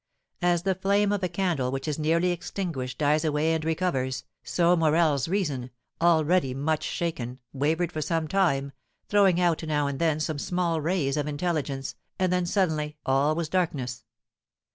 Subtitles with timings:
[0.41, 4.75] As the flame of a candle which is nearly extinguished dies away and recovers, so
[4.75, 5.69] Morel's reason,
[6.01, 8.71] already much shaken, wavered for some time,
[9.09, 13.47] throwing out now and then some small rays of intelligence, and then suddenly all was
[13.47, 14.03] darkness.